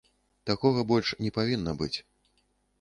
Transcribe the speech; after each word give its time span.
Такога 0.49 0.85
больш 0.93 1.13
не 1.27 1.31
павінна 1.37 1.77
быць. 1.85 1.93